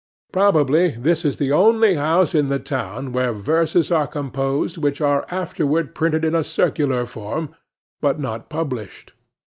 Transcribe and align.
Probably 0.31 0.97
this 0.97 1.23
is 1.23 1.37
the 1.37 1.51
only 1.51 1.93
house 1.93 2.33
in 2.33 2.47
the 2.47 2.57
town 2.57 3.11
where 3.13 3.31
verses 3.33 3.91
are 3.91 4.07
composed, 4.07 4.79
which 4.79 4.99
are 4.99 5.27
afterward 5.29 5.93
printed 5.93 6.25
in 6.25 6.33
a 6.33 6.43
circular 6.43 7.05
form, 7.05 7.53
but 8.01 8.19
not 8.19 8.49
published. 8.49 9.13